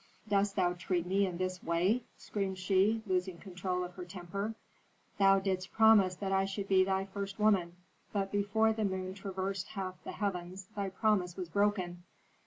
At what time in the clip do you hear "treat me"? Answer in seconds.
0.73-1.27